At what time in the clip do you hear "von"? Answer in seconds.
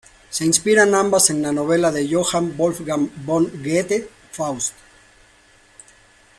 3.23-3.43